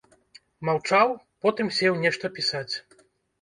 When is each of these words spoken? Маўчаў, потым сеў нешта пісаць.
Маўчаў, 0.69 1.13
потым 1.43 1.67
сеў 1.77 1.93
нешта 2.07 2.33
пісаць. 2.39 2.73